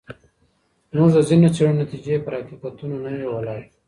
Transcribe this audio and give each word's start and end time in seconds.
زموږ 0.89 1.09
د 1.13 1.17
ځینو 1.27 1.47
څېړنو 1.55 1.79
نتیجې 1.83 2.15
پر 2.25 2.33
حقیقتونو 2.39 2.95
نه 3.05 3.09
وي 3.15 3.25
وولاړي. 3.27 3.65